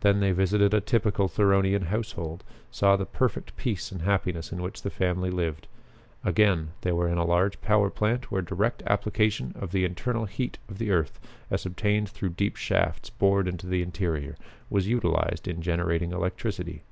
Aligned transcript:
Then 0.00 0.20
they 0.20 0.32
visited 0.32 0.72
a 0.72 0.80
typical 0.80 1.28
Theronian 1.28 1.88
household, 1.88 2.44
saw 2.70 2.96
the 2.96 3.04
perfect 3.04 3.54
peace 3.58 3.92
and 3.92 4.00
happiness 4.00 4.52
in 4.52 4.62
which 4.62 4.80
the 4.80 4.88
family 4.88 5.28
lived. 5.28 5.68
Again 6.24 6.70
they 6.80 6.92
were 6.92 7.08
in 7.10 7.18
a 7.18 7.26
large 7.26 7.60
power 7.60 7.90
plant 7.90 8.30
where 8.30 8.40
direct 8.40 8.82
application 8.86 9.52
of 9.58 9.70
the 9.72 9.84
internal 9.84 10.24
heat 10.24 10.56
of 10.70 10.78
the 10.78 10.90
earth 10.90 11.20
as 11.50 11.66
obtained 11.66 12.08
through 12.08 12.30
deep 12.30 12.56
shafts 12.56 13.10
bored 13.10 13.46
into 13.46 13.66
the 13.66 13.82
interior 13.82 14.34
was 14.70 14.88
utilized 14.88 15.46
in 15.46 15.60
generating 15.60 16.12
electricity. 16.12 16.82